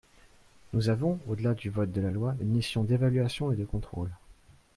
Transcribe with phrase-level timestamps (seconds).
[0.73, 4.09] Nous avons, au-delà du vote de la loi, une mission d’évaluation et de contrôle.